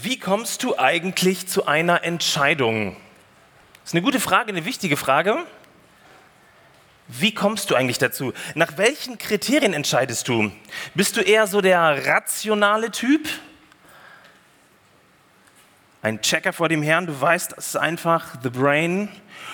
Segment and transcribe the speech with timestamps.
[0.00, 2.94] Wie kommst du eigentlich zu einer Entscheidung?
[3.82, 5.38] Das ist eine gute Frage, eine wichtige Frage.
[7.08, 8.32] Wie kommst du eigentlich dazu?
[8.54, 10.52] Nach welchen Kriterien entscheidest du?
[10.94, 13.28] Bist du eher so der rationale Typ?
[16.00, 19.08] Ein Checker vor dem Herrn, du weißt, ist einfach the brain.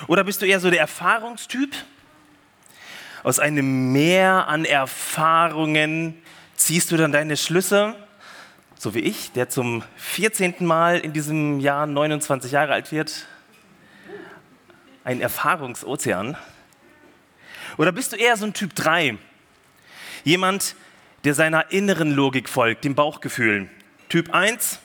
[0.08, 1.74] Oder bist du eher so der Erfahrungstyp?
[3.22, 6.20] Aus einem Meer an Erfahrungen
[6.54, 7.95] ziehst du dann deine Schlüsse?
[8.84, 10.56] So wie ich, der zum 14.
[10.58, 13.26] Mal in diesem Jahr 29 Jahre alt wird,
[15.04, 16.36] ein Erfahrungsozean?
[17.78, 19.16] Oder bist du eher so ein Typ 3?
[20.22, 20.76] Jemand,
[21.25, 23.70] der seiner inneren Logik folgt, dem Bauchgefühl.
[24.11, 24.80] Typ 1,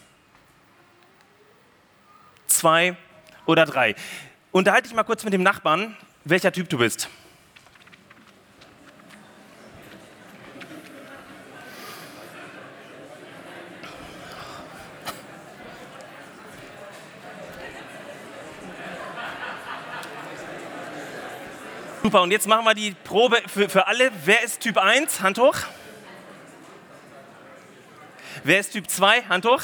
[2.48, 2.96] 2
[3.48, 3.96] oder 3.
[4.54, 7.10] Unterhalte dich mal kurz mit dem Nachbarn, welcher Typ du bist.
[22.02, 24.10] Super, und jetzt machen wir die Probe für, für alle.
[24.24, 25.20] Wer ist Typ 1?
[25.20, 25.56] Hand hoch.
[28.46, 29.24] Wer ist Typ 2?
[29.24, 29.64] Hand hoch.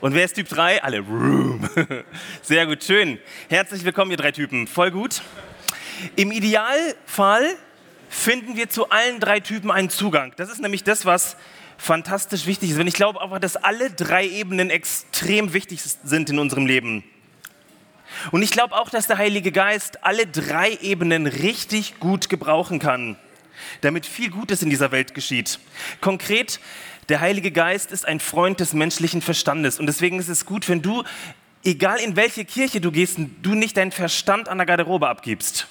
[0.00, 0.82] Und wer ist Typ 3?
[0.82, 1.02] Alle.
[2.42, 3.18] Sehr gut, schön.
[3.48, 4.66] Herzlich willkommen, ihr drei Typen.
[4.66, 5.22] Voll gut.
[6.14, 7.56] Im Idealfall
[8.10, 10.34] finden wir zu allen drei Typen einen Zugang.
[10.36, 11.38] Das ist nämlich das, was
[11.78, 12.78] fantastisch wichtig ist.
[12.78, 17.02] Und ich glaube auch, dass alle drei Ebenen extrem wichtig sind in unserem Leben.
[18.30, 23.16] Und ich glaube auch, dass der Heilige Geist alle drei Ebenen richtig gut gebrauchen kann,
[23.80, 25.58] damit viel Gutes in dieser Welt geschieht.
[26.00, 26.60] Konkret,
[27.08, 30.82] der Heilige Geist ist ein Freund des menschlichen Verstandes und deswegen ist es gut, wenn
[30.82, 31.02] du,
[31.64, 35.66] egal in welche Kirche du gehst, du nicht deinen Verstand an der Garderobe abgibst.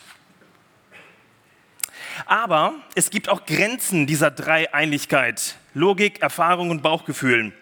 [2.26, 7.54] Aber es gibt auch Grenzen dieser Dreieinigkeit, Logik, Erfahrung und Bauchgefühl.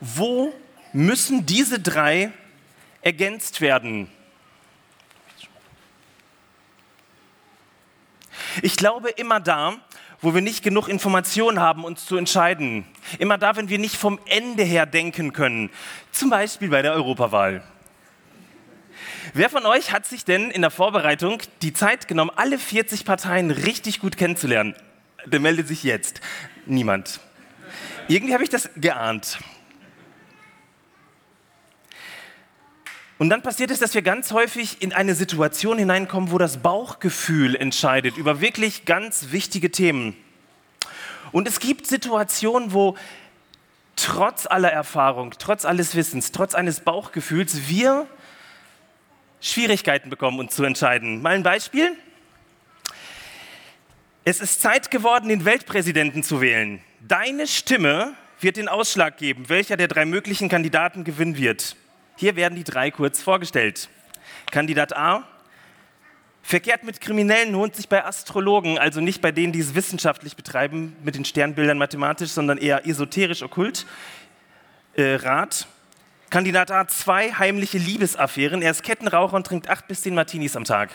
[0.00, 0.52] Wo
[0.92, 2.32] müssen diese drei
[3.02, 4.08] ergänzt werden.
[8.62, 9.74] Ich glaube immer da,
[10.20, 12.84] wo wir nicht genug Informationen haben, uns zu entscheiden.
[13.18, 15.70] Immer da, wenn wir nicht vom Ende her denken können.
[16.12, 17.62] Zum Beispiel bei der Europawahl.
[19.32, 23.50] Wer von euch hat sich denn in der Vorbereitung die Zeit genommen, alle 40 Parteien
[23.50, 24.74] richtig gut kennenzulernen?
[25.26, 26.20] Der meldet sich jetzt.
[26.66, 27.20] Niemand.
[28.08, 29.38] Irgendwie habe ich das geahnt.
[33.20, 37.54] Und dann passiert es, dass wir ganz häufig in eine Situation hineinkommen, wo das Bauchgefühl
[37.54, 40.16] entscheidet über wirklich ganz wichtige Themen.
[41.30, 42.96] Und es gibt Situationen, wo
[43.94, 48.06] trotz aller Erfahrung, trotz alles Wissens, trotz eines Bauchgefühls wir
[49.42, 51.20] Schwierigkeiten bekommen, uns zu entscheiden.
[51.20, 51.94] Mal ein Beispiel.
[54.24, 56.80] Es ist Zeit geworden, den Weltpräsidenten zu wählen.
[57.06, 61.76] Deine Stimme wird den Ausschlag geben, welcher der drei möglichen Kandidaten gewinnen wird.
[62.20, 63.88] Hier werden die drei kurz vorgestellt.
[64.50, 65.26] Kandidat A
[66.42, 70.94] verkehrt mit Kriminellen lohnt sich bei Astrologen, also nicht bei denen, die es wissenschaftlich betreiben,
[71.02, 73.86] mit den Sternbildern mathematisch, sondern eher esoterisch okkult.
[74.96, 75.66] Äh, Rat.
[76.28, 78.60] Kandidat A, zwei heimliche Liebesaffären.
[78.60, 80.90] Er ist Kettenraucher und trinkt acht bis zehn Martinis am Tag.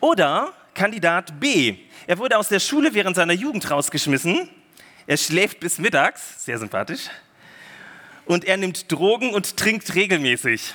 [0.00, 1.76] Oder Kandidat B.
[2.06, 4.50] Er wurde aus der Schule während seiner Jugend rausgeschmissen.
[5.06, 7.08] Er schläft bis mittags, sehr sympathisch
[8.26, 10.74] und er nimmt Drogen und trinkt regelmäßig.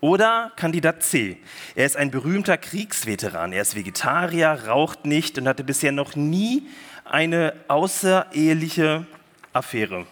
[0.00, 1.38] Oder Kandidat C.
[1.74, 3.52] Er ist ein berühmter Kriegsveteran.
[3.52, 6.66] Er ist Vegetarier, raucht nicht und hatte bisher noch nie
[7.04, 9.06] eine außereheliche
[9.52, 10.06] Affäre.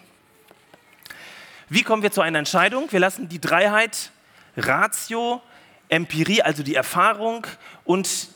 [1.69, 2.91] Wie kommen wir zu einer Entscheidung?
[2.91, 4.11] Wir lassen die Dreiheit
[4.55, 5.41] Ratio,
[5.89, 7.45] Empirie, also die Erfahrung
[7.83, 8.29] und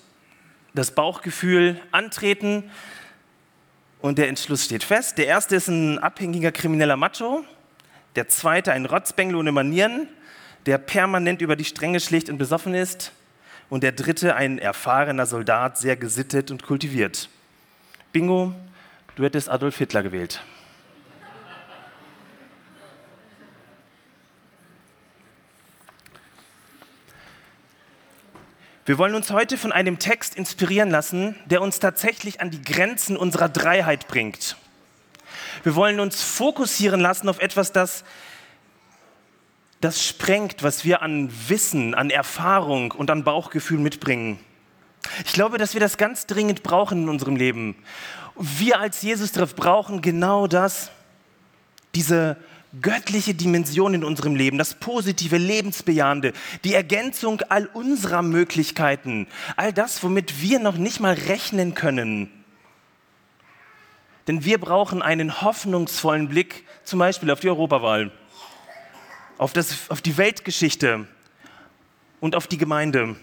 [0.74, 2.70] das Bauchgefühl antreten.
[4.02, 5.18] Und der Entschluss steht fest.
[5.18, 7.46] Der erste ist ein abhängiger krimineller Macho
[8.16, 10.08] der zweite ein Rotzbengel ohne Manieren,
[10.66, 13.12] der permanent über die Stränge schlicht und besoffen ist
[13.70, 17.30] und der dritte ein erfahrener Soldat, sehr gesittet und kultiviert.
[18.12, 18.54] Bingo,
[19.16, 20.42] du hättest Adolf Hitler gewählt.
[28.88, 33.18] Wir wollen uns heute von einem Text inspirieren lassen, der uns tatsächlich an die Grenzen
[33.18, 34.58] unserer Dreiheit bringt.
[35.64, 38.04] Wir wollen uns fokussieren lassen auf etwas, das,
[39.82, 44.40] das sprengt, was wir an Wissen, an Erfahrung und an Bauchgefühl mitbringen.
[45.26, 47.76] Ich glaube, dass wir das ganz dringend brauchen in unserem Leben.
[48.36, 50.92] Wir als Jesus-Treff brauchen genau das,
[51.94, 52.38] diese
[52.82, 56.34] göttliche Dimension in unserem Leben, das positive, lebensbejahende,
[56.66, 62.45] die Ergänzung all unserer Möglichkeiten, all das, womit wir noch nicht mal rechnen können
[64.28, 68.12] Denn wir brauchen einen hoffnungsvollen Blick zum Beispiel auf die Europawahl,
[69.38, 71.08] auf, das, auf die Weltgeschichte
[72.20, 73.16] und auf die Gemeinde.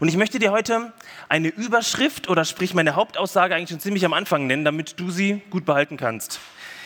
[0.00, 0.92] Und ich möchte dir heute
[1.28, 5.42] eine Überschrift oder sprich meine Hauptaussage eigentlich schon ziemlich am Anfang nennen, damit du sie
[5.50, 6.40] gut behalten kannst.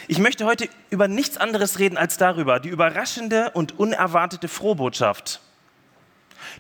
[0.08, 5.40] Ich möchte heute über nichts anderes reden als darüber, die überraschende und unerwartete Frohbotschaft.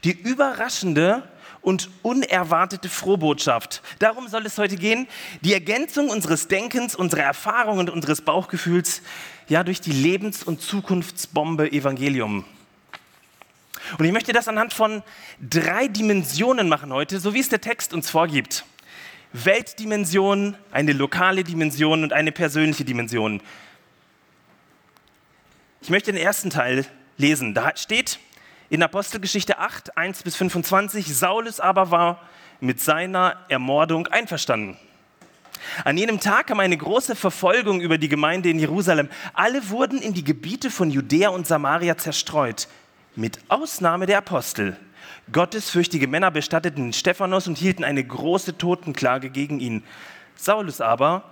[0.04, 1.22] Die überraschende
[1.62, 3.82] und unerwartete Frohbotschaft.
[3.98, 5.06] Darum soll es heute gehen,
[5.42, 9.02] die Ergänzung unseres Denkens, unserer Erfahrungen und unseres Bauchgefühls
[9.48, 12.44] ja durch die Lebens- und Zukunftsbombe Evangelium.
[13.98, 15.02] Und ich möchte das anhand von
[15.40, 18.64] drei Dimensionen machen heute, so wie es der Text uns vorgibt.
[19.32, 23.40] Weltdimension, eine lokale Dimension und eine persönliche Dimension.
[25.82, 26.84] Ich möchte den ersten Teil
[27.16, 27.54] lesen.
[27.54, 28.18] Da steht
[28.70, 32.22] in Apostelgeschichte 8, 1 bis 25, Saulus aber war
[32.60, 34.78] mit seiner Ermordung einverstanden.
[35.84, 39.08] An jenem Tag kam eine große Verfolgung über die Gemeinde in Jerusalem.
[39.34, 42.68] Alle wurden in die Gebiete von Judäa und Samaria zerstreut,
[43.16, 44.76] mit Ausnahme der Apostel.
[45.32, 49.82] Gottesfürchtige Männer bestatteten Stephanus und hielten eine große Totenklage gegen ihn.
[50.36, 51.24] Saulus aber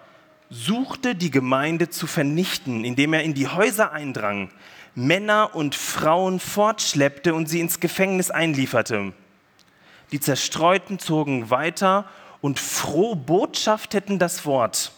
[0.51, 4.51] suchte die Gemeinde zu vernichten, indem er in die Häuser eindrang,
[4.99, 9.13] Männer und Frauen fortschleppte und sie ins Gefängnis einlieferte.
[10.11, 12.05] Die Zerstreuten zogen weiter
[12.41, 14.91] und froh botschafteten das Wort.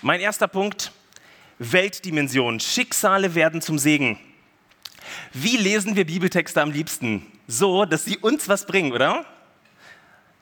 [0.00, 0.92] Mein erster Punkt,
[1.58, 2.60] Weltdimension.
[2.60, 4.16] Schicksale werden zum Segen.
[5.32, 7.26] Wie lesen wir Bibeltexte am liebsten?
[7.48, 9.24] So, dass sie uns was bringen, oder?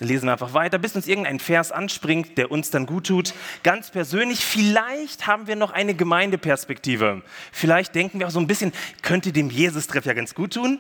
[0.00, 3.34] Lesen wir einfach weiter, bis uns irgendein Vers anspringt, der uns dann gut tut.
[3.62, 7.22] Ganz persönlich, vielleicht haben wir noch eine Gemeindeperspektive.
[7.52, 10.78] Vielleicht denken wir auch so ein bisschen, könnte dem Jesus-Treff ja ganz gut tun.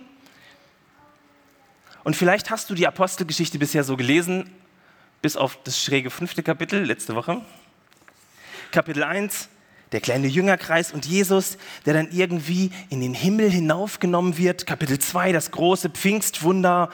[2.02, 4.50] Und vielleicht hast du die Apostelgeschichte bisher so gelesen,
[5.20, 7.42] bis auf das schräge fünfte Kapitel letzte Woche.
[8.72, 9.48] Kapitel 1,
[9.92, 14.64] der kleine Jüngerkreis und Jesus, der dann irgendwie in den Himmel hinaufgenommen wird.
[14.66, 16.88] Kapitel 2, das große Pfingstwunder.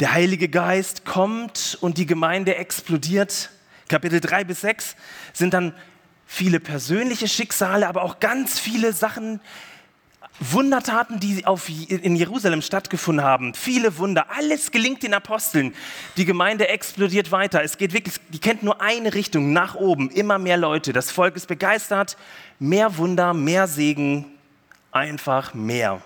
[0.00, 3.50] Der Heilige Geist kommt und die Gemeinde explodiert.
[3.88, 4.96] Kapitel 3 bis 6
[5.32, 5.72] sind dann
[6.26, 9.40] viele persönliche Schicksale, aber auch ganz viele Sachen,
[10.40, 15.74] Wundertaten, die auf, in Jerusalem stattgefunden haben, viele Wunder, alles gelingt den Aposteln.
[16.16, 17.62] Die Gemeinde explodiert weiter.
[17.62, 20.92] Es geht wirklich, die kennt nur eine Richtung, nach oben, immer mehr Leute.
[20.92, 22.16] Das Volk ist begeistert,
[22.58, 24.26] mehr Wunder, mehr Segen,
[24.90, 26.02] einfach mehr.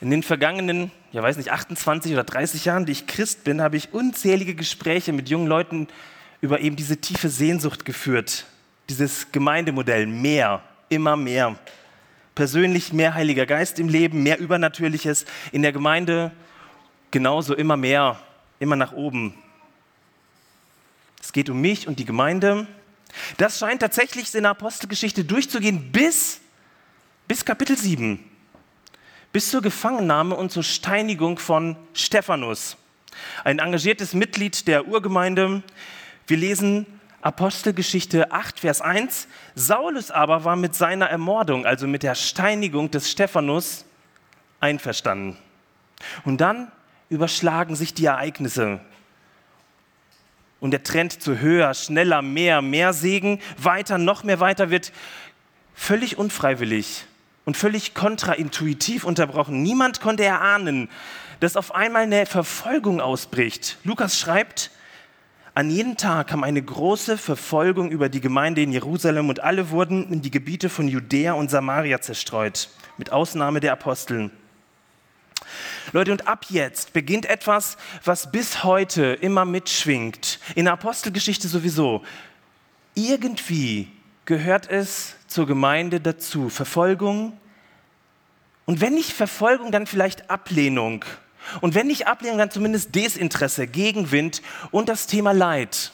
[0.00, 3.76] In den vergangenen, ja weiß nicht, 28 oder 30 Jahren, die ich Christ bin, habe
[3.76, 5.88] ich unzählige Gespräche mit jungen Leuten
[6.40, 8.46] über eben diese tiefe Sehnsucht geführt.
[8.88, 11.56] Dieses Gemeindemodell, mehr, immer mehr
[12.40, 16.32] persönlich mehr Heiliger Geist im Leben, mehr Übernatürliches in der Gemeinde,
[17.10, 18.18] genauso immer mehr,
[18.58, 19.34] immer nach oben.
[21.20, 22.66] Es geht um mich und die Gemeinde.
[23.36, 26.40] Das scheint tatsächlich in der Apostelgeschichte durchzugehen bis,
[27.28, 28.18] bis Kapitel 7,
[29.32, 32.76] bis zur Gefangennahme und zur Steinigung von Stephanus,
[33.44, 35.62] ein engagiertes Mitglied der Urgemeinde.
[36.26, 36.86] Wir lesen
[37.22, 39.28] Apostelgeschichte 8, Vers 1.
[39.54, 43.84] Saulus aber war mit seiner Ermordung, also mit der Steinigung des Stephanus,
[44.58, 45.36] einverstanden.
[46.24, 46.72] Und dann
[47.08, 48.80] überschlagen sich die Ereignisse.
[50.60, 54.92] Und der Trend zu höher, schneller, mehr, mehr Segen, weiter, noch mehr weiter wird
[55.74, 57.06] völlig unfreiwillig
[57.44, 59.62] und völlig kontraintuitiv unterbrochen.
[59.62, 60.88] Niemand konnte erahnen,
[61.40, 63.78] dass auf einmal eine Verfolgung ausbricht.
[63.84, 64.70] Lukas schreibt,
[65.54, 70.12] an jedem Tag kam eine große Verfolgung über die Gemeinde in Jerusalem und alle wurden
[70.12, 72.68] in die Gebiete von Judäa und Samaria zerstreut,
[72.98, 74.30] mit Ausnahme der Aposteln.
[75.92, 80.38] Leute, und ab jetzt beginnt etwas, was bis heute immer mitschwingt.
[80.54, 82.04] In der Apostelgeschichte sowieso.
[82.94, 83.88] Irgendwie
[84.30, 86.50] gehört es zur Gemeinde dazu.
[86.50, 87.38] Verfolgung.
[88.64, 91.04] Und wenn nicht Verfolgung, dann vielleicht Ablehnung
[91.60, 95.90] und wenn nicht Ablehnung, dann zumindest Desinteresse, Gegenwind und das Thema Leid.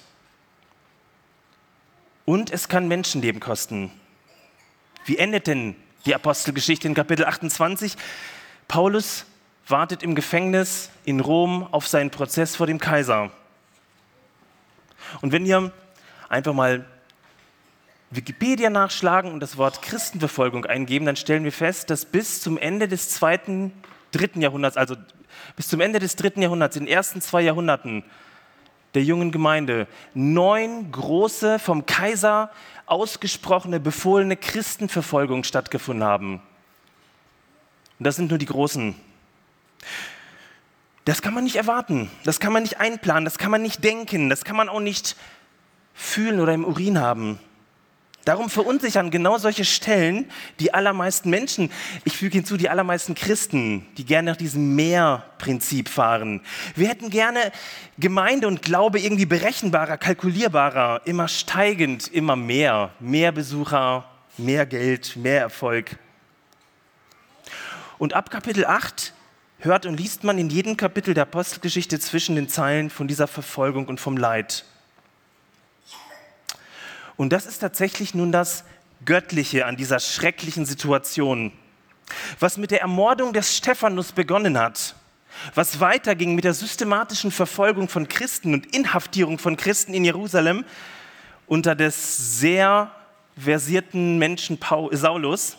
[2.26, 3.90] Und es kann Menschenleben kosten.
[5.06, 7.96] Wie endet denn die Apostelgeschichte in Kapitel 28?
[8.68, 9.24] Paulus
[9.66, 13.30] wartet im Gefängnis in Rom auf seinen Prozess vor dem Kaiser.
[15.22, 15.72] Und wenn ihr
[16.28, 16.84] einfach mal
[18.10, 22.88] Wikipedia nachschlagen und das Wort Christenverfolgung eingeben, dann stellen wir fest, dass bis zum Ende
[22.88, 23.72] des zweiten,
[24.12, 24.96] dritten Jahrhunderts, also
[25.56, 28.04] bis zum Ende des dritten Jahrhunderts, in den ersten zwei Jahrhunderten
[28.94, 32.50] der jungen Gemeinde, neun große, vom Kaiser
[32.86, 36.40] ausgesprochene, befohlene Christenverfolgungen stattgefunden haben.
[37.98, 38.94] Und das sind nur die großen.
[41.04, 44.28] Das kann man nicht erwarten, das kann man nicht einplanen, das kann man nicht denken,
[44.28, 45.16] das kann man auch nicht
[45.94, 47.38] fühlen oder im Urin haben.
[48.26, 50.28] Darum verunsichern genau solche Stellen
[50.58, 51.70] die allermeisten Menschen,
[52.04, 56.40] ich füge hinzu, die allermeisten Christen, die gerne nach diesem Mehr-Prinzip fahren.
[56.74, 57.52] Wir hätten gerne
[57.98, 62.90] Gemeinde und Glaube irgendwie berechenbarer, kalkulierbarer, immer steigend, immer mehr.
[62.98, 64.04] Mehr Besucher,
[64.38, 65.96] mehr Geld, mehr Erfolg.
[67.96, 69.12] Und ab Kapitel 8
[69.60, 73.86] hört und liest man in jedem Kapitel der Apostelgeschichte zwischen den Zeilen von dieser Verfolgung
[73.86, 74.64] und vom Leid.
[77.16, 78.64] Und das ist tatsächlich nun das
[79.04, 81.52] Göttliche an dieser schrecklichen Situation.
[82.38, 84.94] Was mit der Ermordung des Stephanus begonnen hat,
[85.54, 90.64] was weiterging mit der systematischen Verfolgung von Christen und Inhaftierung von Christen in Jerusalem
[91.46, 92.90] unter des sehr
[93.36, 95.56] versierten Menschen Paul, Saulus,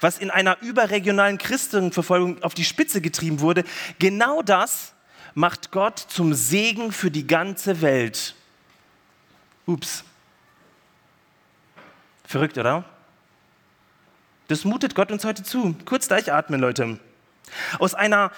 [0.00, 3.64] was in einer überregionalen Christenverfolgung auf die Spitze getrieben wurde,
[3.98, 4.92] genau das
[5.34, 8.34] macht Gott zum Segen für die ganze Welt.
[9.66, 10.04] Ups.
[12.24, 12.84] Verrückt, oder?
[14.48, 15.74] Das mutet Gott uns heute zu.
[15.84, 16.98] Kurz durchatmen, Leute.
[17.78, 18.30] Aus einer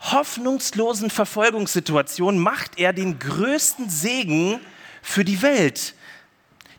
[0.00, 4.60] hoffnungslosen Verfolgungssituation macht er den größten Segen
[5.02, 5.94] für die Welt.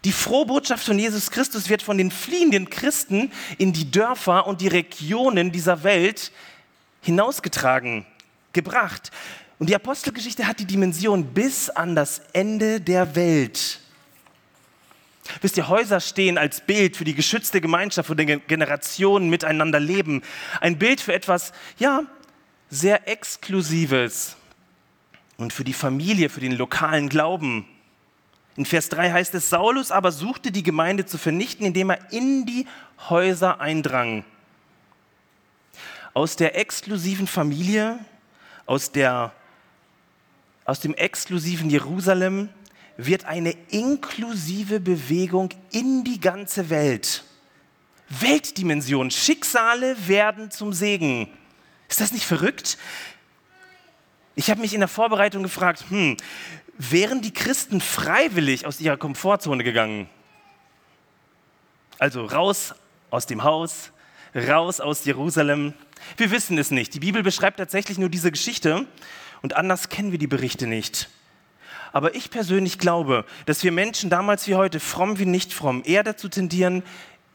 [0.03, 4.62] Die frohe Botschaft von Jesus Christus wird von den fliehenden Christen in die Dörfer und
[4.62, 6.31] die Regionen dieser Welt
[7.01, 8.05] hinausgetragen,
[8.53, 9.12] gebracht.
[9.57, 13.79] Und die Apostelgeschichte hat die Dimension bis an das Ende der Welt.
[15.41, 20.22] Wisst ihr, Häuser stehen als Bild für die geschützte Gemeinschaft, wo die Generationen miteinander leben.
[20.62, 22.03] Ein Bild für etwas, ja,
[22.70, 24.36] sehr Exklusives
[25.38, 27.67] und für die Familie, für den lokalen Glauben.
[28.55, 32.46] In Vers 3 heißt es, Saulus aber suchte die Gemeinde zu vernichten, indem er in
[32.46, 32.67] die
[33.10, 34.24] Häuser eindrang.
[36.13, 38.00] Aus der exklusiven Familie,
[38.65, 39.34] aus, der,
[40.63, 42.50] aus dem exklusiven Jerusalem
[42.98, 47.24] wird eine inklusive Bewegung in die ganze Welt.
[48.10, 51.28] Weltdimension, Schicksale werden zum Segen.
[51.90, 52.78] Ist das nicht verrückt?
[54.36, 56.18] Ich habe mich in der Vorbereitung gefragt, hm,
[56.78, 60.10] wären die Christen freiwillig aus ihrer Komfortzone gegangen?
[61.98, 62.75] Also raus
[63.10, 63.92] aus dem Haus,
[64.36, 65.74] raus aus Jerusalem.
[66.18, 66.94] Wir wissen es nicht.
[66.94, 68.86] Die Bibel beschreibt tatsächlich nur diese Geschichte
[69.42, 71.10] und anders kennen wir die Berichte nicht.
[71.96, 76.04] Aber ich persönlich glaube, dass wir Menschen damals wie heute, fromm wie nicht fromm, eher
[76.04, 76.84] dazu tendieren,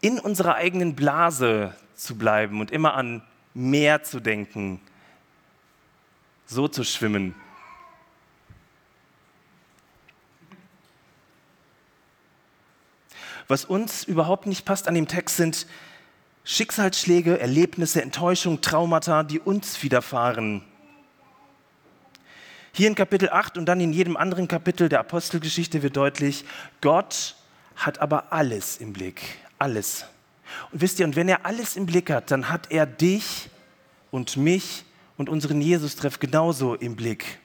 [0.01, 3.23] in unserer eigenen Blase zu bleiben und immer an
[3.55, 4.79] mehr zu denken,
[6.45, 7.33] so zu schwimmen.
[13.47, 15.65] Was uns überhaupt nicht passt an dem Text sind
[16.43, 20.63] Schicksalsschläge, Erlebnisse, Enttäuschung, Traumata, die uns widerfahren.
[22.73, 26.45] Hier in Kapitel 8 und dann in jedem anderen Kapitel der Apostelgeschichte wird deutlich,
[26.79, 27.35] Gott
[27.75, 29.21] hat aber alles im Blick,
[29.59, 30.05] alles.
[30.71, 33.49] Und wisst ihr, und wenn er alles im Blick hat, dann hat er dich
[34.09, 34.85] und mich
[35.17, 37.39] und unseren Jesus-Treff genauso im Blick.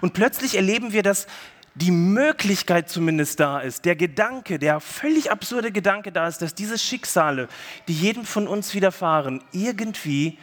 [0.00, 1.26] Und plötzlich erleben wir, dass
[1.76, 6.78] die Möglichkeit zumindest da ist, der Gedanke, der völlig absurde Gedanke da ist, dass diese
[6.78, 7.48] Schicksale,
[7.86, 10.36] die jedem von uns widerfahren, irgendwie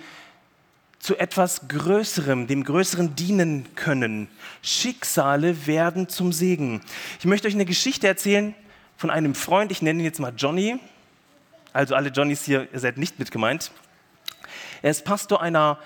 [1.07, 4.27] zu etwas Größerem, dem Größeren dienen können.
[4.61, 6.81] Schicksale werden zum Segen.
[7.19, 8.53] Ich möchte euch eine Geschichte erzählen
[8.97, 10.79] von einem Freund, ich nenne ihn jetzt mal Johnny.
[11.71, 13.71] Also alle Johnnys hier, ihr seid nicht mit gemeint.
[14.81, 15.79] Er ist Pastor einer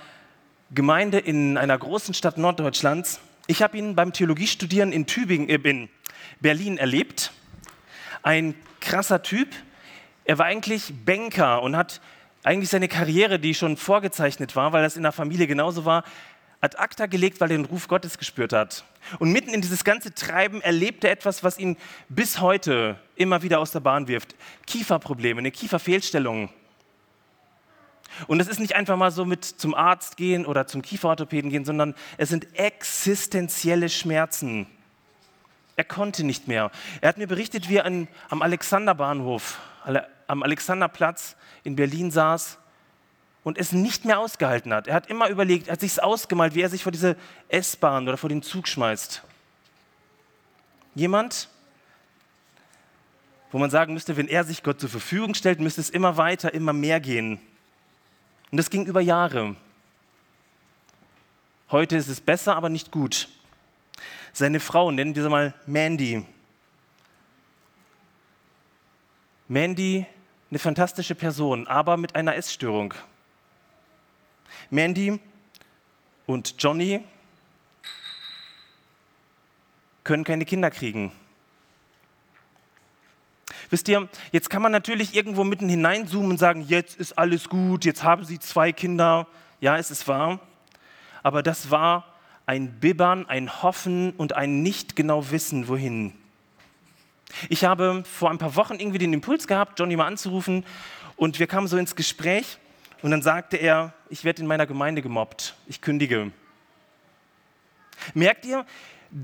[0.72, 5.90] Gemeinde in einer großen Stadt Norddeutschlands ich habe ihn beim Theologiestudieren in Tübingen, äh, in
[6.40, 7.34] Berlin erlebt.
[8.24, 9.50] Ein krasser Typ.
[10.24, 12.02] Er war eigentlich Banker und hat
[12.44, 16.04] eigentlich seine Karriere, die schon vorgezeichnet war, weil das in der Familie genauso war,
[16.60, 18.84] ad acta gelegt, weil er den Ruf Gottes gespürt hat.
[19.20, 21.76] Und mitten in dieses ganze Treiben erlebt er etwas, was ihn
[22.10, 24.36] bis heute immer wieder aus der Bahn wirft.
[24.68, 26.50] Kieferprobleme, eine Kieferfehlstellung.
[28.28, 31.66] Und es ist nicht einfach mal so mit zum Arzt gehen oder zum Kieferorthopäden gehen,
[31.66, 34.68] sondern es sind existenzielle Schmerzen.
[35.78, 36.70] Er konnte nicht mehr.
[37.00, 39.60] Er hat mir berichtet, wie er am Alexanderbahnhof,
[40.28, 42.58] am Alexanderplatz in Berlin saß
[43.44, 44.88] und es nicht mehr ausgehalten hat.
[44.88, 47.16] Er hat immer überlegt, er hat sich ausgemalt, wie er sich vor diese
[47.50, 49.24] S-Bahn oder vor den Zug schmeißt.
[50.94, 51.50] Jemand,
[53.52, 56.54] wo man sagen müsste, wenn er sich Gott zur Verfügung stellt, müsste es immer weiter,
[56.54, 57.40] immer mehr gehen.
[58.52, 59.56] Und das ging über Jahre.
[61.70, 63.30] Heute ist es besser, aber nicht gut.
[64.34, 66.26] Seine Frau, nennen wir sie mal Mandy.
[69.52, 70.06] Mandy,
[70.50, 72.94] eine fantastische Person, aber mit einer Essstörung.
[74.70, 75.20] Mandy
[76.26, 77.04] und Johnny
[80.06, 81.12] können keine Kinder kriegen.
[83.70, 87.84] Wisst ihr, jetzt kann man natürlich irgendwo mitten hineinzoomen und sagen, jetzt ist alles gut,
[87.84, 89.28] jetzt haben sie zwei Kinder.
[89.60, 90.40] Ja, es ist wahr.
[91.24, 92.06] Aber das war
[92.46, 96.21] ein Bibbern, ein Hoffen und ein nicht genau wissen, wohin.
[97.50, 100.66] Ich habe vor ein paar Wochen irgendwie den Impuls gehabt, Johnny mal anzurufen
[101.16, 102.58] und wir kamen so ins Gespräch
[103.02, 106.32] und dann sagte er, ich werde in meiner Gemeinde gemobbt, ich kündige.
[108.14, 108.66] Merkt ihr,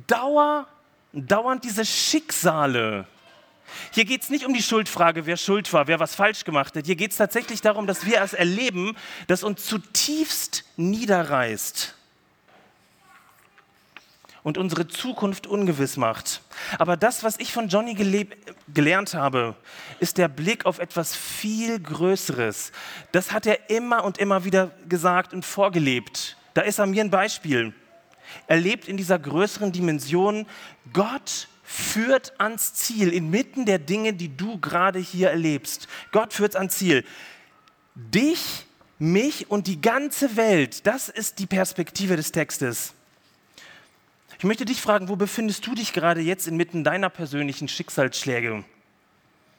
[0.07, 0.67] Dauer,
[1.13, 3.07] dauernd diese Schicksale.
[3.91, 6.85] Hier geht es nicht um die Schuldfrage, wer schuld war, wer was falsch gemacht hat.
[6.85, 8.95] Hier geht es tatsächlich darum, dass wir es erleben,
[9.27, 11.96] das uns zutiefst niederreißt
[14.43, 16.41] und unsere Zukunft ungewiss macht.
[16.77, 17.95] Aber das, was ich von Johnny
[18.73, 19.55] gelernt habe,
[19.99, 22.71] ist der Blick auf etwas viel Größeres.
[23.11, 26.37] Das hat er immer und immer wieder gesagt und vorgelebt.
[26.53, 27.73] Da ist er mir ein Beispiel.
[28.47, 30.45] Er lebt in dieser größeren Dimension.
[30.93, 35.87] Gott führt ans Ziel, inmitten der Dinge, die du gerade hier erlebst.
[36.11, 37.03] Gott führt ans Ziel.
[37.93, 38.65] Dich,
[38.99, 42.93] mich und die ganze Welt, das ist die Perspektive des Textes.
[44.39, 48.63] Ich möchte dich fragen, wo befindest du dich gerade jetzt inmitten deiner persönlichen Schicksalsschläge?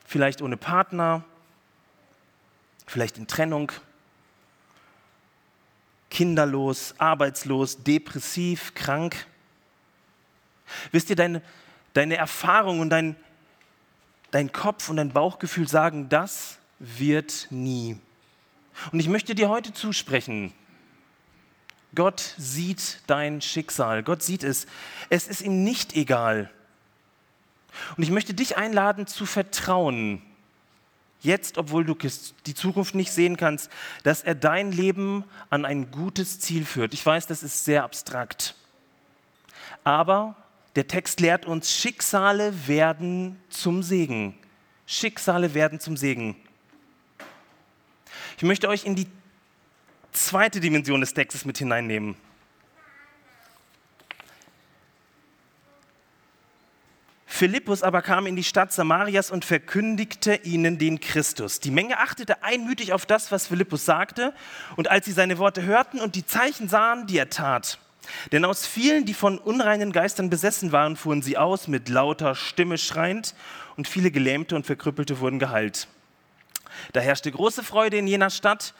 [0.06, 1.24] Vielleicht ohne Partner,
[2.86, 3.72] vielleicht in Trennung,
[6.10, 9.26] kinderlos, arbeitslos, depressiv, krank.
[10.92, 11.42] Wisst ihr, deine,
[11.92, 13.16] deine Erfahrung und dein,
[14.30, 17.98] dein Kopf und dein Bauchgefühl sagen, das wird nie.
[18.92, 20.52] Und ich möchte dir heute zusprechen,
[21.94, 24.02] Gott sieht dein Schicksal.
[24.02, 24.66] Gott sieht es.
[25.08, 26.50] Es ist ihm nicht egal.
[27.96, 30.22] Und ich möchte dich einladen zu vertrauen,
[31.20, 31.96] jetzt, obwohl du
[32.46, 33.70] die Zukunft nicht sehen kannst,
[34.02, 36.94] dass er dein Leben an ein gutes Ziel führt.
[36.94, 38.54] Ich weiß, das ist sehr abstrakt.
[39.84, 40.36] Aber
[40.76, 44.38] der Text lehrt uns, Schicksale werden zum Segen.
[44.86, 46.36] Schicksale werden zum Segen.
[48.36, 49.08] Ich möchte euch in die
[50.26, 52.16] zweite Dimension des Textes mit hineinnehmen.
[57.26, 61.60] Philippus aber kam in die Stadt Samarias und verkündigte ihnen den Christus.
[61.60, 64.34] Die Menge achtete einmütig auf das, was Philippus sagte,
[64.74, 67.78] und als sie seine Worte hörten und die Zeichen sahen, die er tat,
[68.32, 72.76] denn aus vielen, die von unreinen Geistern besessen waren, fuhren sie aus, mit lauter Stimme
[72.76, 73.36] schreiend,
[73.76, 75.86] und viele Gelähmte und Verkrüppelte wurden geheilt.
[76.92, 78.74] Da herrschte große Freude in jener Stadt,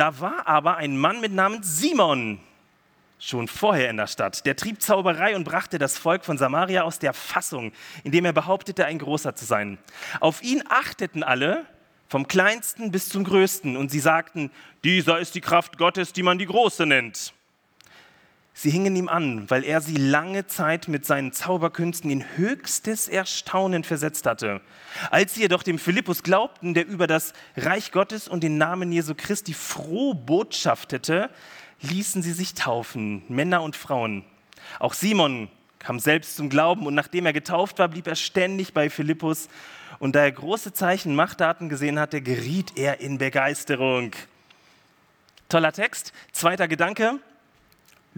[0.00, 2.40] da war aber ein Mann mit Namen Simon
[3.18, 4.46] schon vorher in der Stadt.
[4.46, 8.86] Der trieb Zauberei und brachte das Volk von Samaria aus der Fassung, indem er behauptete,
[8.86, 9.76] ein Großer zu sein.
[10.20, 11.66] Auf ihn achteten alle,
[12.08, 14.50] vom kleinsten bis zum größten, und sie sagten,
[14.84, 17.34] dieser ist die Kraft Gottes, die man die Große nennt.
[18.52, 23.84] Sie hingen ihm an, weil er sie lange Zeit mit seinen Zauberkünsten in höchstes Erstaunen
[23.84, 24.60] versetzt hatte.
[25.10, 29.14] Als sie jedoch dem Philippus glaubten, der über das Reich Gottes und den Namen Jesu
[29.16, 31.30] Christi froh botschaftete,
[31.80, 34.24] ließen sie sich taufen, Männer und Frauen.
[34.78, 38.90] Auch Simon kam selbst zum Glauben und nachdem er getauft war, blieb er ständig bei
[38.90, 39.48] Philippus.
[40.00, 44.10] Und da er große Zeichen, Machtdaten gesehen hatte, geriet er in Begeisterung.
[45.48, 46.12] Toller Text.
[46.32, 47.20] Zweiter Gedanke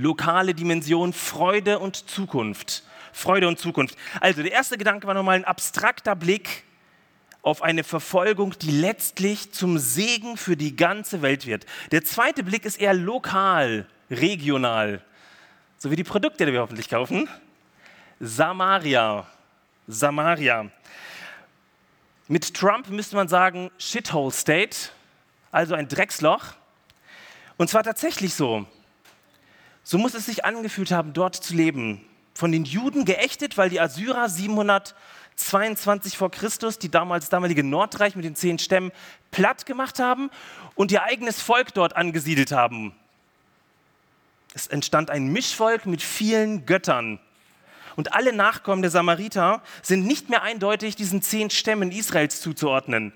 [0.03, 2.85] lokale Dimension Freude und Zukunft.
[3.13, 3.97] Freude und Zukunft.
[4.21, 6.65] Also der erste Gedanke war nochmal ein abstrakter Blick
[7.43, 11.67] auf eine Verfolgung, die letztlich zum Segen für die ganze Welt wird.
[11.91, 15.05] Der zweite Blick ist eher lokal, regional,
[15.77, 17.29] so wie die Produkte, die wir hoffentlich kaufen.
[18.21, 19.27] Samaria.
[19.89, 20.71] Samaria.
[22.29, 24.77] Mit Trump müsste man sagen Shithole State,
[25.51, 26.45] also ein Drecksloch.
[27.57, 28.65] Und zwar tatsächlich so.
[29.93, 32.03] So muss es sich angefühlt haben, dort zu leben.
[32.33, 38.25] Von den Juden geächtet, weil die Assyrer 722 vor Christus die damals damalige Nordreich mit
[38.25, 38.91] den zehn Stämmen
[39.33, 40.31] platt gemacht haben
[40.77, 42.95] und ihr eigenes Volk dort angesiedelt haben.
[44.55, 47.21] Es entstand ein Mischvolk mit vielen Göttern.
[47.95, 53.13] Und alle Nachkommen der Samariter sind nicht mehr eindeutig diesen zehn Stämmen Israels zuzuordnen.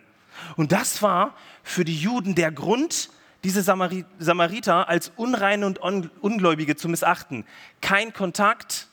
[0.57, 3.09] Und das war für die Juden der Grund,
[3.47, 7.45] diese Samariter als Unreine und Ungläubige zu missachten.
[7.81, 8.89] Kein Kontakt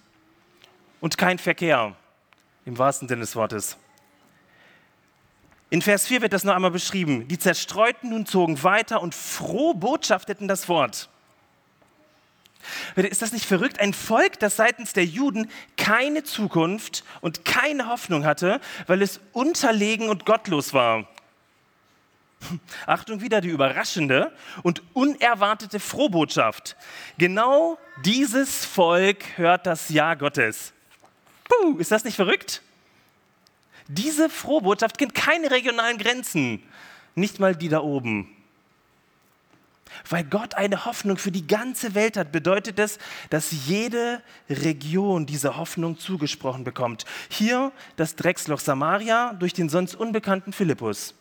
[1.01, 1.95] und kein Verkehr,
[2.63, 3.77] im wahrsten Sinne des Wortes.
[5.71, 7.27] In Vers 4 wird das noch einmal beschrieben.
[7.27, 11.09] Die Zerstreuten nun zogen weiter und froh botschafteten das Wort.
[12.95, 13.79] Ist das nicht verrückt?
[13.79, 20.09] Ein Volk, das seitens der Juden keine Zukunft und keine Hoffnung hatte, weil es unterlegen
[20.09, 21.07] und gottlos war.
[22.85, 24.31] Achtung wieder, die überraschende
[24.63, 26.75] und unerwartete Frohbotschaft.
[27.17, 30.73] Genau dieses Volk hört das Ja Gottes.
[31.45, 32.61] Puh, ist das nicht verrückt?
[33.87, 36.63] Diese Frohbotschaft kennt keine regionalen Grenzen,
[37.15, 38.29] nicht mal die da oben.
[40.09, 42.97] Weil Gott eine Hoffnung für die ganze Welt hat, bedeutet es,
[43.29, 47.05] dass jede Region diese Hoffnung zugesprochen bekommt.
[47.29, 51.13] Hier das Drecksloch Samaria durch den sonst unbekannten Philippus.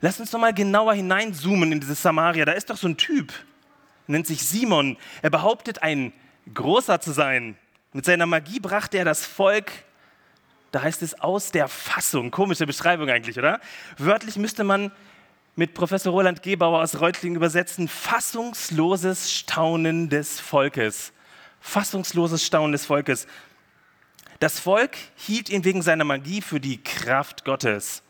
[0.00, 2.44] Lass uns noch mal genauer hineinzoomen in dieses Samaria.
[2.44, 3.32] Da ist doch so ein Typ,
[4.06, 4.96] nennt sich Simon.
[5.22, 6.12] Er behauptet, ein
[6.52, 7.56] Großer zu sein.
[7.92, 9.72] Mit seiner Magie brachte er das Volk,
[10.70, 12.30] da heißt es aus der Fassung.
[12.30, 13.60] Komische Beschreibung eigentlich, oder?
[13.96, 14.92] Wörtlich müsste man
[15.56, 21.12] mit Professor Roland Gebauer aus Reutlingen übersetzen, fassungsloses Staunen des Volkes.
[21.60, 23.26] Fassungsloses Staunen des Volkes.
[24.38, 28.02] Das Volk hielt ihn wegen seiner Magie für die Kraft Gottes.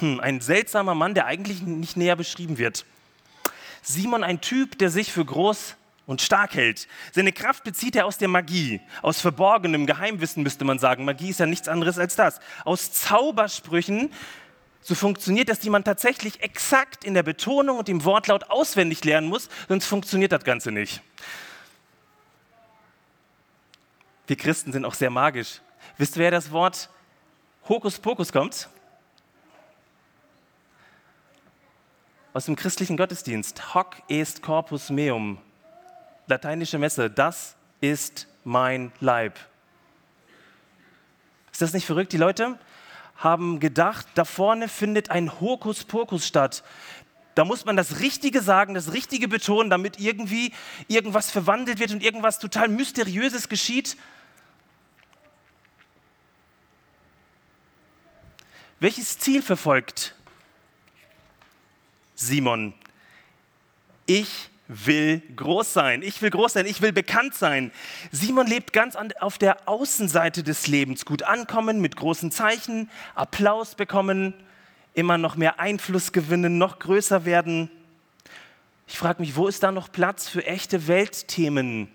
[0.00, 2.84] Hm, ein seltsamer Mann, der eigentlich nicht näher beschrieben wird.
[3.82, 6.88] Simon, ein Typ, der sich für groß und stark hält.
[7.12, 11.04] Seine Kraft bezieht er aus der Magie, aus verborgenem Geheimwissen müsste man sagen.
[11.04, 12.40] Magie ist ja nichts anderes als das.
[12.64, 14.12] Aus Zaubersprüchen,
[14.80, 19.28] so funktioniert das, die man tatsächlich exakt in der Betonung und im Wortlaut auswendig lernen
[19.28, 21.02] muss, sonst funktioniert das Ganze nicht.
[24.26, 25.60] Wir Christen sind auch sehr magisch.
[25.98, 26.88] Wisst ihr, wer das Wort
[27.68, 28.68] Hokuspokus kommt?
[32.32, 33.74] Aus dem christlichen Gottesdienst.
[33.74, 35.38] Hoc est corpus meum.
[36.28, 37.10] Lateinische Messe.
[37.10, 39.36] Das ist mein Leib.
[41.50, 42.12] Ist das nicht verrückt?
[42.12, 42.56] Die Leute
[43.16, 46.62] haben gedacht, da vorne findet ein Hokuspokus statt.
[47.34, 50.52] Da muss man das Richtige sagen, das Richtige betonen, damit irgendwie
[50.86, 53.96] irgendwas verwandelt wird und irgendwas total Mysteriöses geschieht.
[58.78, 60.14] Welches Ziel verfolgt
[62.20, 62.74] Simon?
[64.04, 66.02] Ich will groß sein.
[66.02, 66.66] Ich will groß sein.
[66.66, 67.72] Ich will bekannt sein.
[68.12, 71.06] Simon lebt ganz auf der Außenseite des Lebens.
[71.06, 74.34] Gut ankommen, mit großen Zeichen, Applaus bekommen,
[74.92, 77.70] immer noch mehr Einfluss gewinnen, noch größer werden.
[78.86, 81.88] Ich frage mich, wo ist da noch Platz für echte Weltthemen?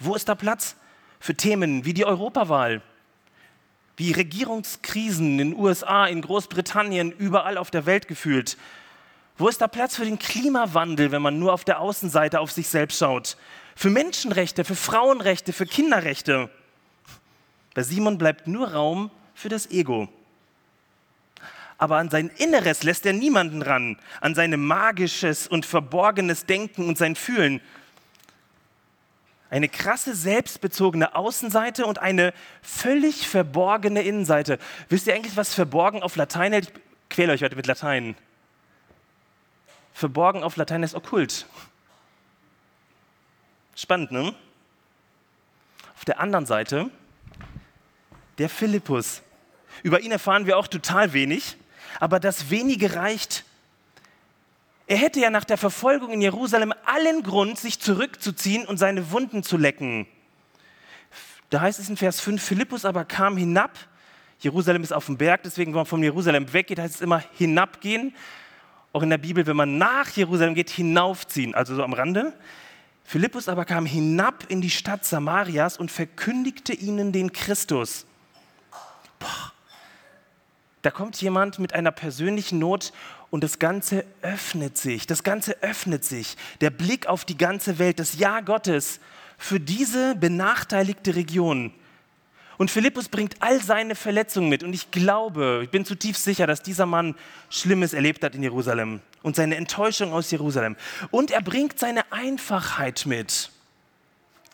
[0.00, 0.74] Wo ist da Platz
[1.20, 2.82] für Themen wie die Europawahl?
[3.96, 8.56] Wie Regierungskrisen in den USA, in Großbritannien, überall auf der Welt gefühlt?
[9.40, 12.68] Wo ist da Platz für den Klimawandel, wenn man nur auf der Außenseite auf sich
[12.68, 13.38] selbst schaut?
[13.74, 16.50] Für Menschenrechte, für Frauenrechte, für Kinderrechte.
[17.72, 20.10] Bei Simon bleibt nur Raum für das Ego.
[21.78, 26.98] Aber an sein Inneres lässt er niemanden ran, an sein magisches und verborgenes Denken und
[26.98, 27.62] sein Fühlen.
[29.48, 34.58] Eine krasse selbstbezogene Außenseite und eine völlig verborgene Innenseite.
[34.90, 36.68] Wisst ihr eigentlich, was verborgen auf Latein hält?
[36.68, 38.16] Ich quäle euch heute mit Latein.
[40.00, 41.46] Verborgen auf Latein ist okkult.
[43.76, 44.34] Spannend, ne?
[45.94, 46.90] Auf der anderen Seite
[48.38, 49.20] der Philippus.
[49.82, 51.58] Über ihn erfahren wir auch total wenig,
[52.00, 53.44] aber das wenige reicht.
[54.86, 59.42] Er hätte ja nach der Verfolgung in Jerusalem allen Grund, sich zurückzuziehen und seine Wunden
[59.42, 60.06] zu lecken.
[61.50, 63.76] Da heißt es in Vers 5, Philippus aber kam hinab.
[64.38, 68.14] Jerusalem ist auf dem Berg, deswegen, wenn man von Jerusalem weggeht, heißt es immer hinabgehen
[68.92, 72.32] auch in der Bibel, wenn man nach Jerusalem geht, hinaufziehen, also so am Rande.
[73.04, 78.06] Philippus aber kam hinab in die Stadt Samarias und verkündigte ihnen den Christus.
[79.18, 79.52] Boah.
[80.82, 82.92] Da kommt jemand mit einer persönlichen Not
[83.28, 85.06] und das Ganze öffnet sich.
[85.06, 86.36] Das Ganze öffnet sich.
[86.60, 89.00] Der Blick auf die ganze Welt, das Ja Gottes
[89.36, 91.72] für diese benachteiligte Region.
[92.60, 94.62] Und Philippus bringt all seine Verletzungen mit.
[94.62, 97.14] Und ich glaube, ich bin zutiefst sicher, dass dieser Mann
[97.48, 100.76] Schlimmes erlebt hat in Jerusalem und seine Enttäuschung aus Jerusalem.
[101.10, 103.50] Und er bringt seine Einfachheit mit.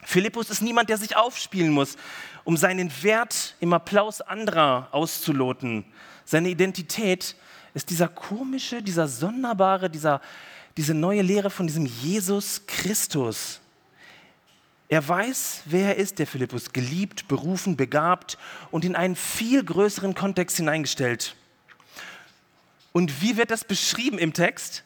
[0.04, 1.96] Philippus ist niemand, der sich aufspielen muss,
[2.44, 5.84] um seinen Wert im Applaus anderer auszuloten.
[6.24, 7.34] Seine Identität
[7.74, 10.20] ist dieser komische, dieser sonderbare, dieser,
[10.76, 13.60] diese neue Lehre von diesem Jesus Christus.
[14.88, 18.38] Er weiß, wer er ist, der Philippus, geliebt, berufen, begabt
[18.70, 21.34] und in einen viel größeren Kontext hineingestellt.
[22.92, 24.84] Und wie wird das beschrieben im Text?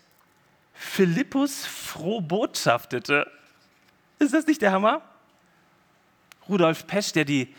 [0.73, 3.31] Philippus froh botschaftete.
[4.19, 5.03] Ist das nicht der Hammer?
[6.49, 7.55] Rudolf Pesch, der die,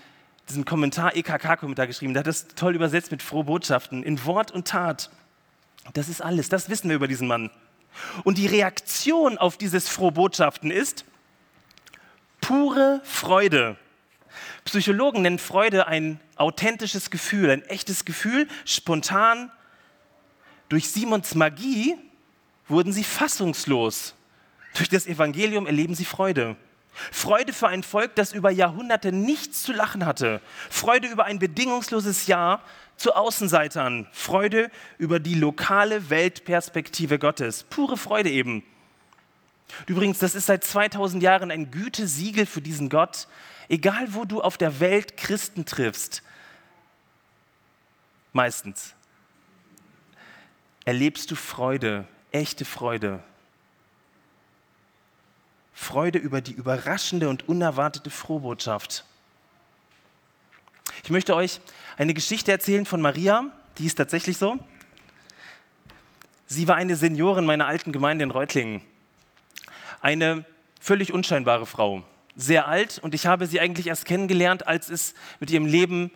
[0.49, 4.67] diesen Kommentar, EKK-Kommentar geschrieben hat, hat das toll übersetzt mit froh Botschaften in Wort und
[4.67, 5.11] Tat.
[5.93, 7.51] Das ist alles, das wissen wir über diesen Mann.
[8.23, 11.05] Und die Reaktion auf dieses froh Botschaften ist,
[12.51, 13.77] pure Freude.
[14.65, 19.49] Psychologen nennen Freude ein authentisches Gefühl, ein echtes Gefühl, spontan.
[20.67, 21.95] Durch Simons Magie
[22.67, 24.15] wurden sie fassungslos.
[24.75, 26.57] Durch das Evangelium erleben sie Freude.
[27.13, 30.41] Freude für ein Volk, das über Jahrhunderte nichts zu lachen hatte.
[30.69, 32.61] Freude über ein bedingungsloses Ja
[32.97, 34.09] zu Außenseitern.
[34.11, 37.63] Freude über die lokale Weltperspektive Gottes.
[37.63, 38.65] Pure Freude eben.
[39.87, 43.27] Übrigens, das ist seit 2000 Jahren ein Gütesiegel für diesen Gott.
[43.69, 46.23] Egal, wo du auf der Welt Christen triffst,
[48.33, 48.93] meistens,
[50.85, 53.23] erlebst du Freude, echte Freude.
[55.73, 59.05] Freude über die überraschende und unerwartete Frohbotschaft.
[61.03, 61.59] Ich möchte euch
[61.97, 63.45] eine Geschichte erzählen von Maria,
[63.77, 64.59] die ist tatsächlich so.
[66.45, 68.81] Sie war eine Seniorin meiner alten Gemeinde in Reutlingen.
[70.01, 70.45] Eine
[70.79, 72.03] völlig unscheinbare Frau,
[72.35, 76.11] sehr alt und ich habe sie eigentlich erst kennengelernt, als es mit ihrem Leben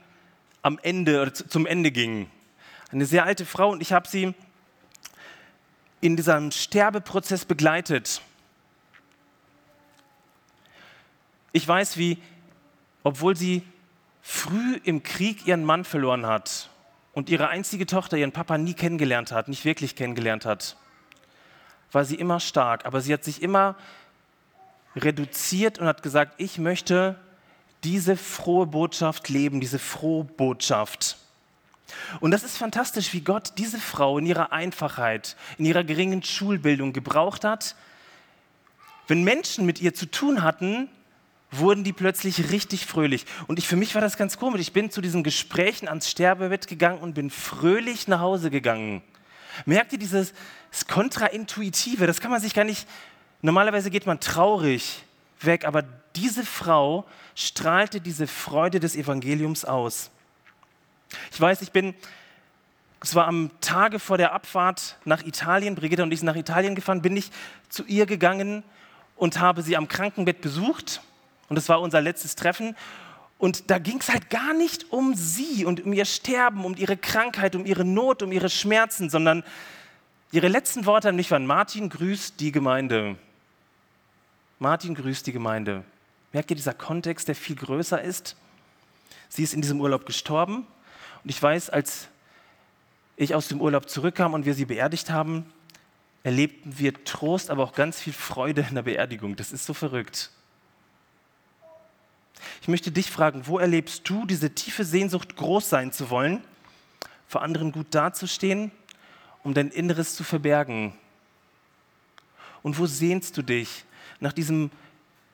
[0.63, 2.29] am Ende zum Ende ging.
[2.91, 4.33] Eine sehr alte Frau und ich habe sie
[6.01, 8.21] in diesem Sterbeprozess begleitet.
[11.51, 12.17] Ich weiß, wie,
[13.03, 13.63] obwohl sie
[14.21, 16.69] früh im Krieg ihren Mann verloren hat
[17.13, 20.75] und ihre einzige Tochter ihren Papa nie kennengelernt hat, nicht wirklich kennengelernt hat,
[21.95, 22.85] war sie immer stark.
[22.85, 23.75] Aber sie hat sich immer
[24.95, 27.15] reduziert und hat gesagt, ich möchte
[27.83, 31.17] diese frohe Botschaft leben, diese frohe Botschaft.
[32.19, 36.93] Und das ist fantastisch, wie Gott diese Frau in ihrer Einfachheit, in ihrer geringen Schulbildung
[36.93, 37.75] gebraucht hat.
[39.07, 40.89] Wenn Menschen mit ihr zu tun hatten,
[41.51, 43.25] wurden die plötzlich richtig fröhlich.
[43.47, 44.61] Und ich, für mich war das ganz komisch.
[44.61, 49.03] Ich bin zu diesen Gesprächen ans Sterbebett gegangen und bin fröhlich nach Hause gegangen.
[49.65, 50.33] Merkt ihr dieses
[50.87, 52.07] Kontraintuitive?
[52.07, 52.87] Das kann man sich gar nicht.
[53.41, 55.03] Normalerweise geht man traurig
[55.41, 55.83] weg, aber
[56.15, 60.09] diese Frau strahlte diese Freude des Evangeliums aus.
[61.31, 61.93] Ich weiß, ich bin,
[63.01, 66.75] es war am Tage vor der Abfahrt nach Italien, Brigitte und ich sind nach Italien
[66.75, 67.31] gefahren, bin ich
[67.69, 68.63] zu ihr gegangen
[69.15, 71.01] und habe sie am Krankenbett besucht
[71.49, 72.75] und das war unser letztes Treffen.
[73.45, 76.97] Und da ging es halt gar nicht um sie und um ihr Sterben, um ihre
[76.97, 79.43] Krankheit, um ihre Not, um ihre Schmerzen, sondern
[80.31, 83.17] ihre letzten Worte an mich waren, Martin grüßt die Gemeinde.
[84.57, 85.83] Martin grüßt die Gemeinde.
[86.33, 88.35] Merkt ihr dieser Kontext, der viel größer ist?
[89.29, 90.65] Sie ist in diesem Urlaub gestorben
[91.23, 92.07] und ich weiß, als
[93.15, 95.45] ich aus dem Urlaub zurückkam und wir sie beerdigt haben,
[96.23, 99.35] erlebten wir Trost, aber auch ganz viel Freude in der Beerdigung.
[99.35, 100.31] Das ist so verrückt.
[102.61, 106.43] Ich möchte dich fragen, wo erlebst du diese tiefe Sehnsucht, groß sein zu wollen,
[107.27, 108.71] vor anderen gut dazustehen,
[109.43, 110.93] um dein Inneres zu verbergen?
[112.63, 113.85] Und wo sehnst du dich
[114.19, 114.71] nach diesem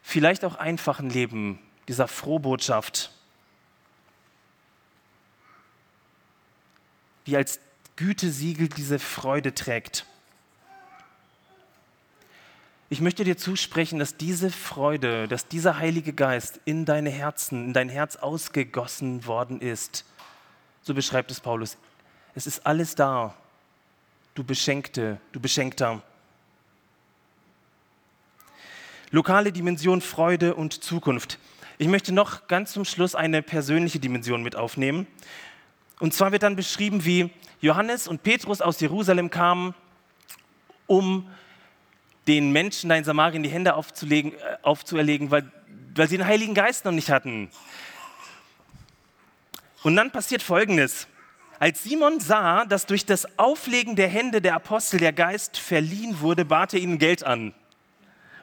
[0.01, 3.11] vielleicht auch einfachen Leben, dieser Frohbotschaft,
[7.27, 7.59] die als
[7.95, 10.05] Gütesiegel diese Freude trägt?
[12.91, 17.73] Ich möchte dir zusprechen, dass diese Freude, dass dieser Heilige Geist in deine Herzen, in
[17.73, 20.03] dein Herz ausgegossen worden ist.
[20.81, 21.77] So beschreibt es Paulus.
[22.35, 23.33] Es ist alles da.
[24.33, 26.01] Du Beschenkte, du Beschenkter.
[29.09, 31.39] Lokale Dimension Freude und Zukunft.
[31.77, 35.07] Ich möchte noch ganz zum Schluss eine persönliche Dimension mit aufnehmen.
[36.01, 37.29] Und zwar wird dann beschrieben, wie
[37.61, 39.75] Johannes und Petrus aus Jerusalem kamen,
[40.87, 41.29] um
[42.27, 45.51] den Menschen da in Samarien die Hände aufzulegen, äh, aufzuerlegen, weil,
[45.95, 47.49] weil sie den Heiligen Geist noch nicht hatten.
[49.83, 51.07] Und dann passiert Folgendes.
[51.59, 56.45] Als Simon sah, dass durch das Auflegen der Hände der Apostel der Geist verliehen wurde,
[56.45, 57.53] bat er ihnen Geld an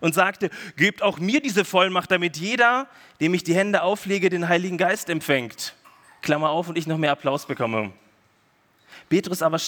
[0.01, 2.87] und sagte, gebt auch mir diese Vollmacht, damit jeder,
[3.21, 5.75] dem ich die Hände auflege, den Heiligen Geist empfängt.
[6.23, 7.93] Klammer auf und ich noch mehr Applaus bekomme.
[9.09, 9.59] Petrus aber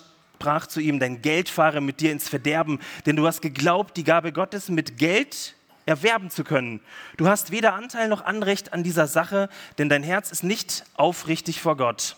[0.41, 4.05] sprach zu ihm, dein Geld fahre mit dir ins Verderben, denn du hast geglaubt, die
[4.05, 6.81] Gabe Gottes mit Geld erwerben zu können.
[7.19, 11.61] Du hast weder Anteil noch Anrecht an dieser Sache, denn dein Herz ist nicht aufrichtig
[11.61, 12.17] vor Gott.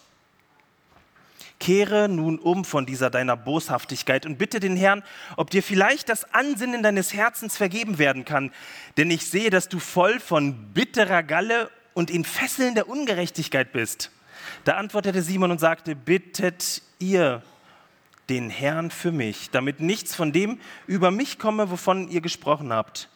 [1.59, 5.03] Kehre nun um von dieser deiner Boshaftigkeit und bitte den Herrn,
[5.37, 8.53] ob dir vielleicht das Ansinnen deines Herzens vergeben werden kann.
[8.99, 14.13] Denn ich sehe, dass du voll von bitterer Galle und in Fesseln der Ungerechtigkeit bist.
[14.63, 17.43] Da antwortete Simon und sagte, bittet ihr
[18.29, 23.09] den Herrn für mich, damit nichts von dem über mich komme, wovon ihr gesprochen habt.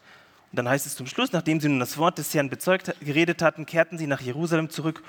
[0.53, 3.42] Und dann heißt es zum Schluss, nachdem sie nun das Wort des Herrn bezeugt, geredet
[3.42, 5.03] hatten, kehrten sie nach Jerusalem zurück.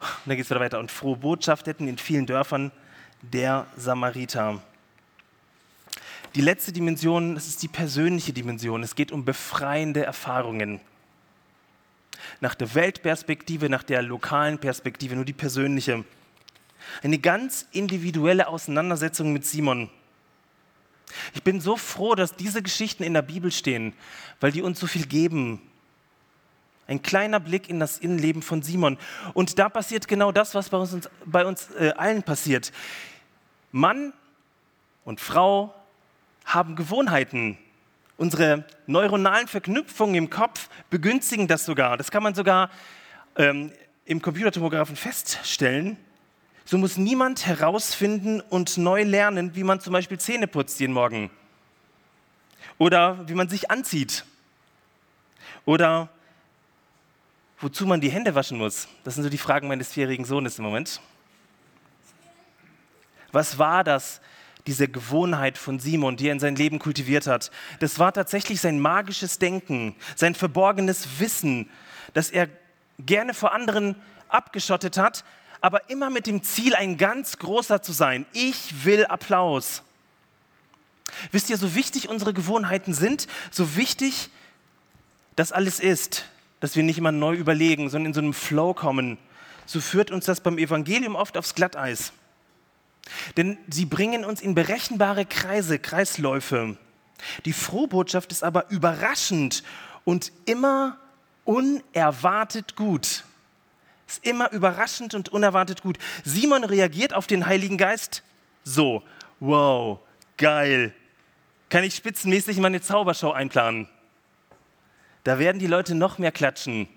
[0.00, 0.78] Und dann geht es wieder weiter.
[0.78, 2.72] Und frohe Botschaft hätten in vielen Dörfern
[3.20, 4.60] der Samariter.
[6.34, 8.82] Die letzte Dimension, das ist die persönliche Dimension.
[8.82, 10.80] Es geht um befreiende Erfahrungen.
[12.40, 16.04] nach der Weltperspektive, nach der lokalen Perspektive, nur die persönliche.
[17.02, 19.90] Eine ganz individuelle Auseinandersetzung mit Simon.
[21.34, 23.92] Ich bin so froh, dass diese Geschichten in der Bibel stehen,
[24.40, 25.60] weil die uns so viel geben.
[26.86, 28.98] Ein kleiner Blick in das Innenleben von Simon.
[29.34, 32.72] Und da passiert genau das, was bei uns, bei uns äh, allen passiert.
[33.70, 34.12] Mann
[35.04, 35.74] und Frau
[36.44, 37.56] haben Gewohnheiten.
[38.16, 41.96] Unsere neuronalen Verknüpfungen im Kopf begünstigen das sogar.
[41.96, 42.70] Das kann man sogar
[43.36, 43.72] ähm,
[44.04, 45.96] im Computertomographen feststellen.
[46.64, 51.30] So muss niemand herausfinden und neu lernen, wie man zum Beispiel Zähne putzt jeden Morgen.
[52.78, 54.24] Oder wie man sich anzieht.
[55.64, 56.08] Oder
[57.58, 58.88] wozu man die Hände waschen muss.
[59.04, 61.00] Das sind so die Fragen meines vierjährigen Sohnes im Moment.
[63.30, 64.20] Was war das,
[64.66, 67.50] diese Gewohnheit von Simon, die er in sein Leben kultiviert hat?
[67.80, 71.70] Das war tatsächlich sein magisches Denken, sein verborgenes Wissen,
[72.14, 72.48] das er
[72.98, 73.96] gerne vor anderen
[74.28, 75.24] abgeschottet hat,
[75.62, 78.26] aber immer mit dem Ziel, ein ganz großer zu sein.
[78.32, 79.82] Ich will Applaus.
[81.30, 84.30] Wisst ihr, so wichtig unsere Gewohnheiten sind, so wichtig
[85.36, 86.26] das alles ist,
[86.60, 89.18] dass wir nicht immer neu überlegen, sondern in so einem Flow kommen,
[89.64, 92.12] so führt uns das beim Evangelium oft aufs Glatteis.
[93.36, 96.76] Denn sie bringen uns in berechenbare Kreise, Kreisläufe.
[97.44, 99.62] Die Frohbotschaft ist aber überraschend
[100.04, 100.98] und immer
[101.44, 103.24] unerwartet gut.
[104.12, 105.96] Ist immer überraschend und unerwartet gut.
[106.22, 108.22] Simon reagiert auf den Heiligen Geist
[108.62, 109.02] so:
[109.40, 110.00] Wow,
[110.36, 110.94] geil.
[111.70, 113.88] Kann ich spitzenmäßig meine Zaubershow einplanen?
[115.24, 116.88] Da werden die Leute noch mehr klatschen.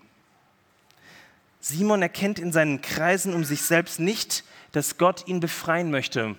[1.62, 6.36] Simon erkennt in seinen Kreisen um sich selbst nicht, dass Gott ihn befreien möchte.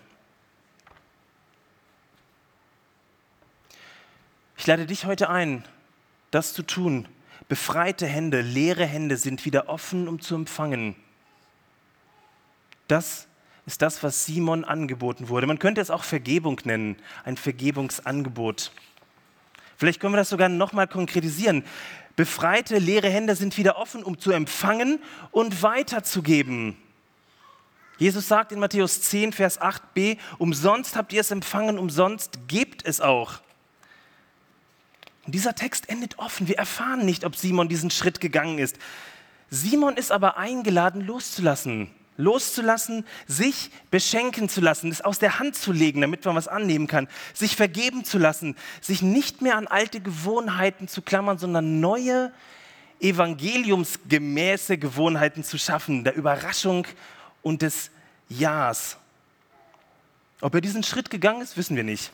[4.58, 5.64] Ich lade dich heute ein,
[6.30, 7.08] das zu tun,
[7.48, 10.96] Befreite Hände, leere Hände sind wieder offen, um zu empfangen.
[12.88, 13.28] Das
[13.66, 15.46] ist das, was Simon angeboten wurde.
[15.46, 18.72] Man könnte es auch Vergebung nennen, ein Vergebungsangebot.
[19.76, 21.64] Vielleicht können wir das sogar nochmal konkretisieren.
[22.16, 26.76] Befreite, leere Hände sind wieder offen, um zu empfangen und weiterzugeben.
[27.98, 33.00] Jesus sagt in Matthäus 10, Vers 8b, umsonst habt ihr es empfangen, umsonst gebt es
[33.00, 33.40] auch.
[35.26, 36.48] Und dieser Text endet offen.
[36.48, 38.76] Wir erfahren nicht, ob Simon diesen Schritt gegangen ist.
[39.50, 41.90] Simon ist aber eingeladen, loszulassen.
[42.16, 46.86] Loszulassen, sich beschenken zu lassen, es aus der Hand zu legen, damit man was annehmen
[46.86, 52.32] kann, sich vergeben zu lassen, sich nicht mehr an alte Gewohnheiten zu klammern, sondern neue,
[53.00, 56.86] evangeliumsgemäße Gewohnheiten zu schaffen, der Überraschung
[57.42, 57.90] und des
[58.30, 58.96] Ja's.
[60.40, 62.12] Ob er diesen Schritt gegangen ist, wissen wir nicht.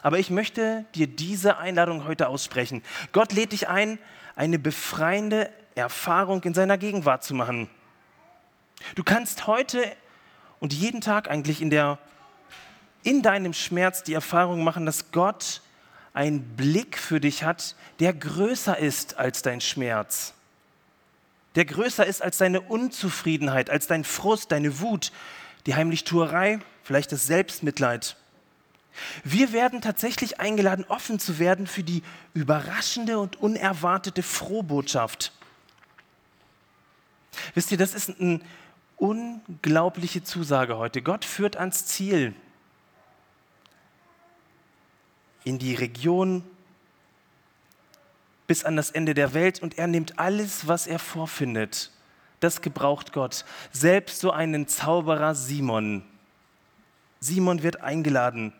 [0.00, 2.82] Aber ich möchte dir diese Einladung heute aussprechen.
[3.12, 3.98] Gott lädt dich ein,
[4.34, 7.68] eine befreiende Erfahrung in seiner Gegenwart zu machen.
[8.94, 9.84] Du kannst heute
[10.60, 11.98] und jeden Tag eigentlich in, der,
[13.02, 15.60] in deinem Schmerz die Erfahrung machen, dass Gott
[16.14, 20.34] einen Blick für dich hat, der größer ist als dein Schmerz.
[21.54, 25.12] Der größer ist als deine Unzufriedenheit, als dein Frust, deine Wut,
[25.66, 28.16] die Heimlichtuerei, vielleicht das Selbstmitleid.
[29.24, 32.02] Wir werden tatsächlich eingeladen, offen zu werden für die
[32.34, 35.32] überraschende und unerwartete Frohbotschaft.
[37.54, 38.40] Wisst ihr, das ist eine
[38.96, 41.02] unglaubliche Zusage heute.
[41.02, 42.34] Gott führt ans Ziel,
[45.44, 46.44] in die Region
[48.46, 51.90] bis an das Ende der Welt und er nimmt alles, was er vorfindet.
[52.40, 53.44] Das gebraucht Gott.
[53.72, 56.04] Selbst so einen Zauberer Simon.
[57.20, 58.52] Simon wird eingeladen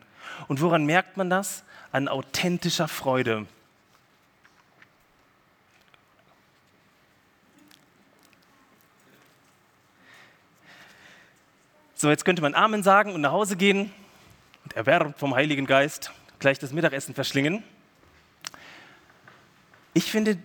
[0.47, 1.63] und woran merkt man das?
[1.91, 3.45] An authentischer Freude.
[11.95, 13.89] So, jetzt könnte man Amen sagen und nach Hause gehen
[14.65, 17.63] und erwärmt vom Heiligen Geist gleich das Mittagessen verschlingen.
[19.93, 20.37] Ich finde,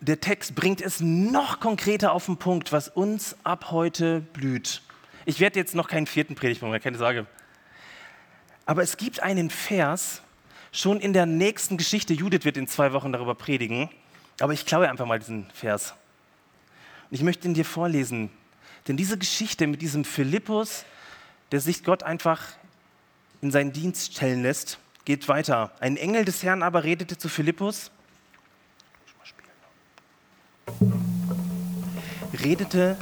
[0.00, 4.82] der Text bringt es noch konkreter auf den Punkt, was uns ab heute blüht.
[5.24, 7.26] Ich werde jetzt noch keinen vierten Predigt machen, keine Sorge.
[8.70, 10.22] Aber es gibt einen Vers,
[10.70, 13.90] schon in der nächsten Geschichte, Judith wird in zwei Wochen darüber predigen,
[14.38, 15.94] aber ich klaue einfach mal diesen Vers.
[17.10, 18.30] Und ich möchte ihn dir vorlesen,
[18.86, 20.84] denn diese Geschichte mit diesem Philippus,
[21.50, 22.44] der sich Gott einfach
[23.42, 25.72] in seinen Dienst stellen lässt, geht weiter.
[25.80, 27.90] Ein Engel des Herrn aber redete zu Philippus,
[32.40, 32.96] redete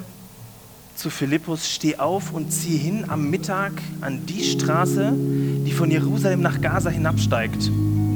[0.98, 3.70] zu Philippus, steh auf und zieh hin am Mittag
[4.00, 7.70] an die Straße, die von Jerusalem nach Gaza hinabsteigt.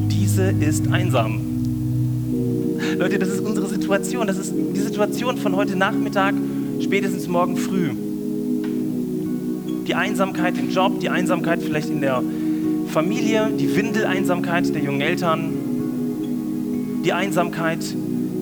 [0.09, 1.41] Diese ist einsam.
[2.99, 4.27] Leute, das ist unsere Situation.
[4.27, 6.35] Das ist die Situation von heute Nachmittag,
[6.83, 7.91] spätestens morgen früh.
[9.87, 12.21] Die Einsamkeit im Job, die Einsamkeit vielleicht in der
[12.89, 15.53] Familie, die Windeleinsamkeit der jungen Eltern,
[17.05, 17.85] die Einsamkeit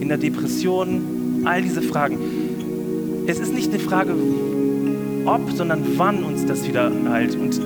[0.01, 2.40] in der Depression, all diese Fragen.
[3.27, 4.15] Es ist nicht eine Frage,
[5.25, 7.37] ob, sondern wann uns das wieder heilt.
[7.37, 7.61] Und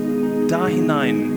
[0.48, 1.30] da hinein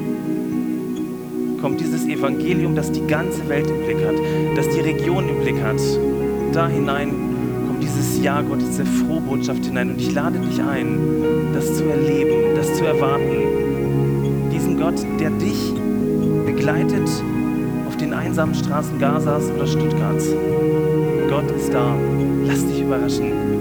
[1.62, 4.16] kommt dieses Evangelium, das die ganze Welt im Blick hat,
[4.56, 5.80] das die Region im Blick hat.
[6.54, 7.12] Da hinein
[7.68, 9.92] kommt dieses Ja Gottes, diese frohe Botschaft hinein.
[9.92, 11.00] Und ich lade dich ein,
[11.54, 14.52] das zu erleben, das zu erwarten.
[14.52, 15.74] Diesen Gott, der dich
[16.46, 17.10] begleitet
[17.88, 20.34] auf den einsamen Straßen Gazas oder Stuttgarts.
[21.30, 21.96] Gott ist da.
[22.46, 23.57] Lass dich überraschen.